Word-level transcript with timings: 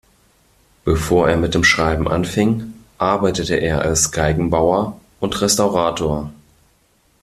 Bevor 0.83 1.29
er 1.29 1.37
mit 1.37 1.53
dem 1.53 1.63
Schreiben 1.63 2.07
anfing, 2.07 2.73
arbeitete 2.97 3.53
er 3.57 3.83
als 3.83 4.11
Geigenbauer 4.11 4.99
und 5.19 5.39
Restaurator. 5.43 6.31